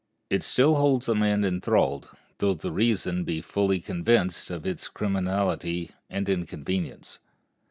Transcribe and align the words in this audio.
It 0.31 0.41
still 0.41 0.77
holds 0.77 1.07
a 1.07 1.13
man 1.13 1.45
enthralled, 1.45 2.09
though 2.39 2.55
the 2.55 2.71
reason 2.71 3.23
be 3.23 3.39
fully 3.39 3.79
convinced 3.79 4.49
of 4.49 4.65
its 4.65 4.87
criminality 4.87 5.91
and 6.09 6.27
inconvenience. 6.27 7.19